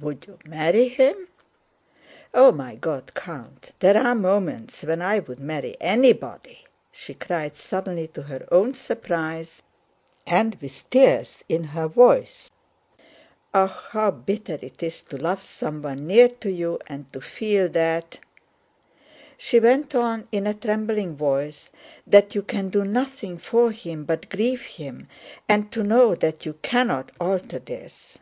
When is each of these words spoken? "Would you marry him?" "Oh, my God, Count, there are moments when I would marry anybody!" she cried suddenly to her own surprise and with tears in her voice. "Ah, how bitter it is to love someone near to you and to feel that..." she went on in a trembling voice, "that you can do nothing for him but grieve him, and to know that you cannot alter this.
"Would 0.00 0.24
you 0.26 0.38
marry 0.46 0.88
him?" 0.88 1.28
"Oh, 2.32 2.50
my 2.52 2.74
God, 2.74 3.12
Count, 3.14 3.74
there 3.80 3.98
are 3.98 4.14
moments 4.14 4.82
when 4.82 5.02
I 5.02 5.18
would 5.18 5.40
marry 5.40 5.76
anybody!" 5.78 6.64
she 6.90 7.12
cried 7.12 7.54
suddenly 7.54 8.08
to 8.14 8.22
her 8.22 8.48
own 8.50 8.72
surprise 8.72 9.62
and 10.26 10.54
with 10.62 10.88
tears 10.88 11.44
in 11.50 11.64
her 11.64 11.86
voice. 11.86 12.50
"Ah, 13.52 13.66
how 13.90 14.10
bitter 14.10 14.58
it 14.62 14.82
is 14.82 15.02
to 15.02 15.18
love 15.18 15.42
someone 15.42 16.06
near 16.06 16.30
to 16.30 16.50
you 16.50 16.78
and 16.86 17.12
to 17.12 17.20
feel 17.20 17.68
that..." 17.68 18.20
she 19.36 19.60
went 19.60 19.94
on 19.94 20.26
in 20.32 20.46
a 20.46 20.54
trembling 20.54 21.14
voice, 21.14 21.68
"that 22.06 22.34
you 22.34 22.40
can 22.40 22.70
do 22.70 22.86
nothing 22.86 23.36
for 23.36 23.70
him 23.72 24.04
but 24.06 24.30
grieve 24.30 24.62
him, 24.64 25.08
and 25.46 25.70
to 25.72 25.82
know 25.82 26.14
that 26.14 26.46
you 26.46 26.54
cannot 26.62 27.12
alter 27.20 27.58
this. 27.58 28.18